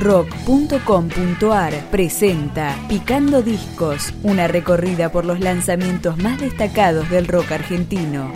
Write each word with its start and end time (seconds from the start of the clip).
rock.com.ar 0.00 1.72
presenta 1.90 2.76
Picando 2.88 3.42
Discos, 3.42 4.14
una 4.22 4.48
recorrida 4.48 5.12
por 5.12 5.24
los 5.24 5.40
lanzamientos 5.40 6.16
más 6.18 6.40
destacados 6.40 7.08
del 7.10 7.28
rock 7.28 7.52
argentino. 7.52 8.32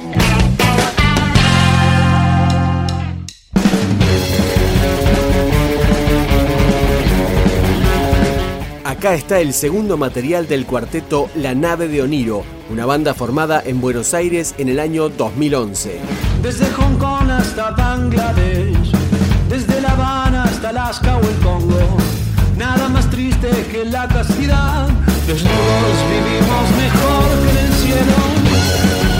Acá 8.84 9.14
está 9.14 9.40
el 9.40 9.52
segundo 9.52 9.98
material 9.98 10.46
del 10.46 10.64
cuarteto 10.64 11.28
La 11.34 11.54
Nave 11.54 11.88
de 11.88 12.00
Oniro, 12.00 12.42
una 12.70 12.86
banda 12.86 13.12
formada 13.12 13.62
en 13.64 13.80
Buenos 13.80 14.14
Aires 14.14 14.54
en 14.56 14.68
el 14.70 14.80
año 14.80 15.10
2011. 15.10 16.00
Desde 16.42 16.64
Hong 16.70 16.96
Kong 16.96 17.30
hasta 17.30 17.72
Bangladesh, 17.72 18.92
Alaska 20.66 21.16
o 21.16 21.20
el 21.20 21.36
Congo, 21.40 21.98
nada 22.56 22.88
más 22.88 23.08
triste 23.10 23.50
que 23.70 23.84
la 23.84 24.08
castidad. 24.08 24.88
Desnudos 25.26 25.98
vivimos 26.08 26.70
mejor 26.76 27.24
que 27.44 27.50
en 27.50 27.56
el 27.66 27.72
cielo. 27.74 29.13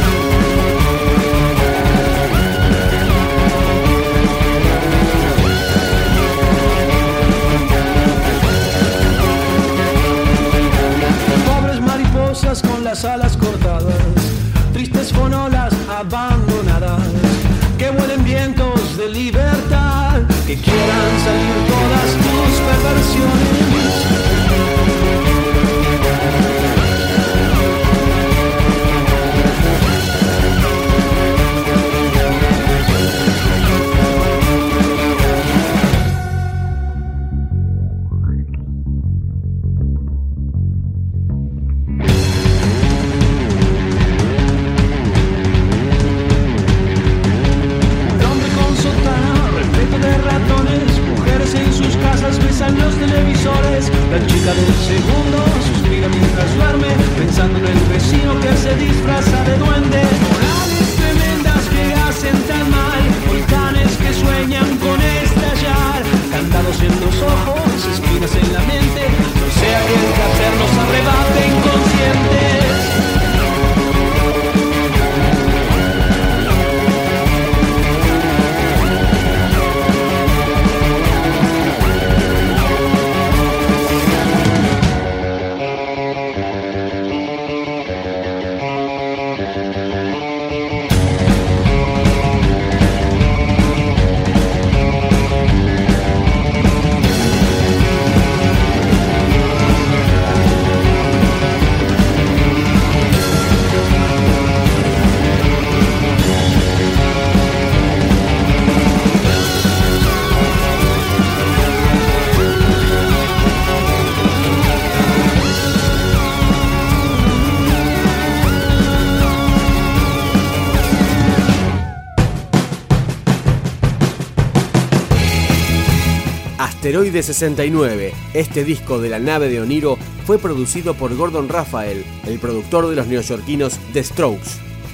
Asteroide 126.84 127.22
69, 127.22 128.12
este 128.34 128.62
disco 128.62 129.00
de 129.00 129.09
la 129.09 129.19
nave 129.19 129.49
de 129.49 129.59
Oniro, 129.59 129.97
fue 130.27 130.39
producido 130.39 130.93
por 130.93 131.17
Gordon 131.17 131.49
Raphael, 131.49 132.05
el 132.27 132.39
productor 132.39 132.91
de 132.91 132.95
los 132.95 133.06
neoyorquinos 133.06 133.78
The 133.95 134.05
Strokes. 134.05 134.50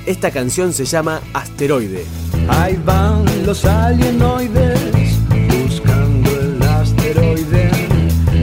Esta 0.06 0.30
canción 0.30 0.72
se 0.72 0.84
llama 0.84 1.20
Asteroide. 1.32 2.04
Ahí 2.46 2.80
van 2.84 3.24
los 3.44 3.64
alienoides 3.64 5.18
buscando 5.64 6.30
el 6.30 6.62
asteroide, 6.62 7.70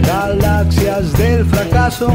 galaxias 0.06 1.18
del 1.18 1.46
fracaso, 1.46 2.10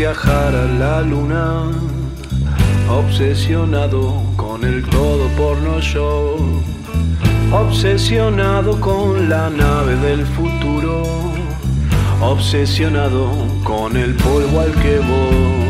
viajar 0.00 0.54
a 0.54 0.64
la 0.64 1.02
luna, 1.02 1.70
obsesionado 2.88 4.22
con 4.34 4.64
el 4.64 4.82
todo 4.88 5.28
porno 5.36 5.78
show, 5.78 6.38
obsesionado 7.52 8.80
con 8.80 9.28
la 9.28 9.50
nave 9.50 9.96
del 9.96 10.24
futuro, 10.24 11.02
obsesionado 12.22 13.28
con 13.62 13.94
el 13.94 14.14
polvo 14.14 14.60
al 14.60 14.72
que 14.82 15.00
voy. 15.00 15.69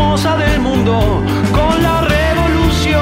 Del 0.00 0.60
mundo, 0.60 1.22
con 1.52 1.82
la 1.82 2.00
revolución. 2.00 3.00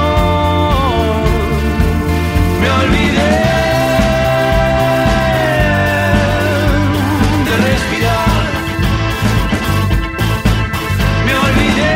Me 2.59 2.69
olvidé. 2.69 3.31
de 7.45 7.53
respirar. 7.69 8.41
Me 11.25 11.33
olvidé 11.45 11.95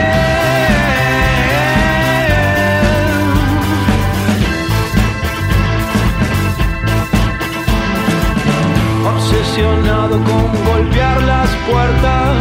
obsesionado 9.16 10.16
con 10.24 10.44
golpear 10.66 11.22
las 11.24 11.50
puertas 11.70 12.38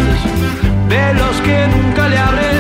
de 0.89 1.15
los 1.15 1.41
que 1.41 1.67
nunca 1.69 2.09
le 2.09 2.19
abren 2.19 2.52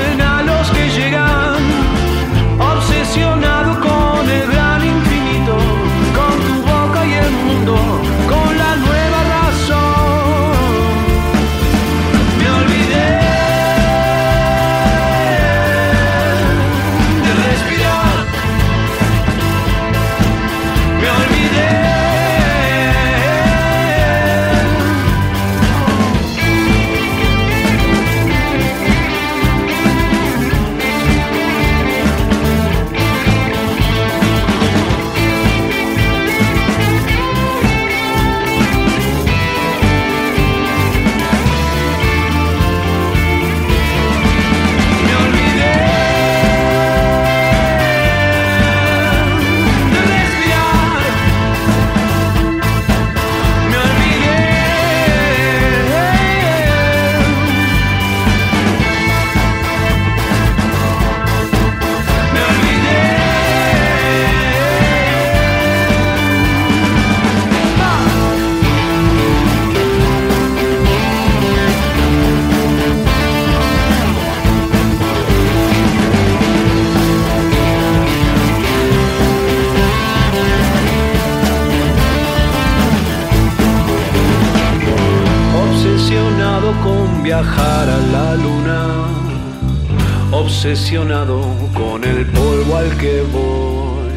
obsesionado 90.63 91.41
con 91.75 92.05
el 92.05 92.25
polvo 92.27 92.77
al 92.77 92.97
que 92.97 93.23
voy. 93.33 94.13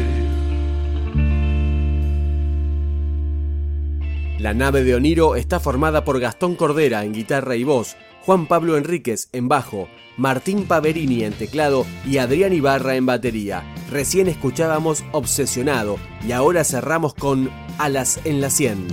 La 4.38 4.54
nave 4.54 4.84
de 4.84 4.94
Oniro 4.94 5.34
está 5.34 5.58
formada 5.58 6.04
por 6.04 6.20
Gastón 6.20 6.54
Cordera 6.54 7.04
en 7.04 7.12
guitarra 7.12 7.56
y 7.56 7.64
voz, 7.64 7.96
Juan 8.24 8.46
Pablo 8.46 8.76
Enríquez 8.76 9.28
en 9.32 9.48
bajo, 9.48 9.88
Martín 10.16 10.66
Paverini 10.68 11.24
en 11.24 11.32
teclado 11.32 11.84
y 12.06 12.18
Adrián 12.18 12.52
Ibarra 12.52 12.94
en 12.94 13.06
batería. 13.06 13.64
Recién 13.90 14.28
escuchábamos 14.28 15.04
Obsesionado 15.10 15.98
y 16.24 16.30
ahora 16.30 16.62
cerramos 16.62 17.14
con 17.14 17.50
Alas 17.76 18.20
en 18.24 18.40
la 18.40 18.50
Sien. 18.50 18.86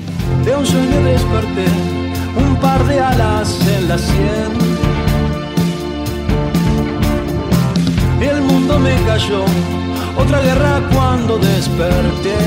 De 0.43 0.55
un 0.55 0.65
sueño 0.65 1.03
desperté, 1.03 1.67
un 2.35 2.55
par 2.55 2.83
de 2.87 2.99
alas 2.99 3.59
en 3.77 3.87
la 3.89 3.99
sien. 3.99 4.72
Me 8.83 8.95
cayó, 9.05 9.45
otra 10.17 10.41
guerra 10.41 10.81
cuando 10.93 11.37
desperté. 11.37 12.37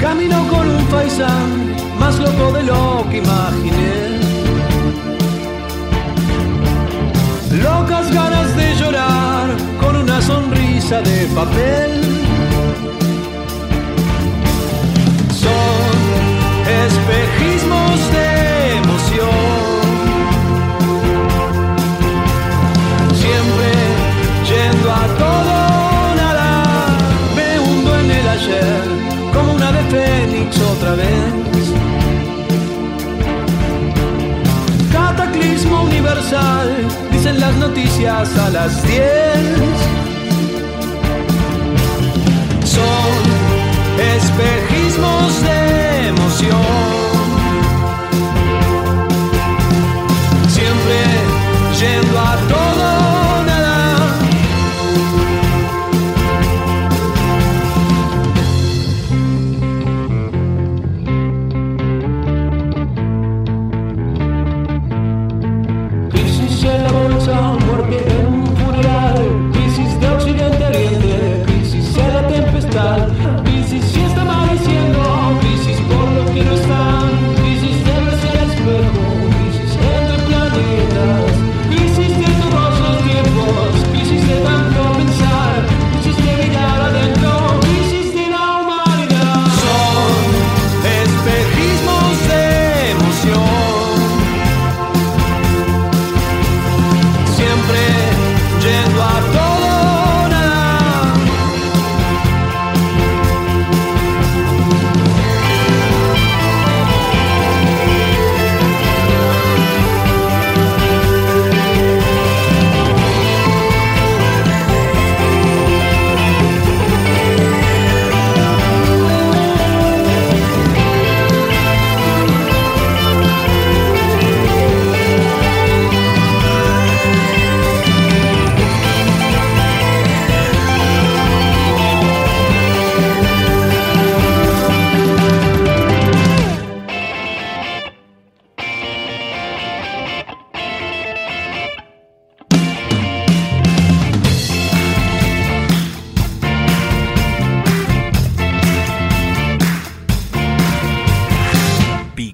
Camino 0.00 0.38
con 0.48 0.70
un 0.70 0.86
faisán, 0.88 1.76
más 1.98 2.18
loco 2.18 2.52
de 2.52 2.62
lo 2.62 3.04
que 3.10 3.18
imaginé. 3.18 3.94
Locas 7.62 8.10
ganas 8.12 8.56
de 8.56 8.74
llorar 8.74 9.48
con 9.80 9.96
una 9.96 10.20
sonrisa 10.22 11.02
de 11.02 11.26
papel. 11.34 12.03
Dicen 37.24 37.40
las 37.40 37.54
noticias 37.56 38.36
a 38.36 38.50
las 38.50 38.82
10. 38.86 39.02
Son 42.64 43.12
espejismos 43.98 45.42
de 45.42 46.08
emoción. 46.08 47.03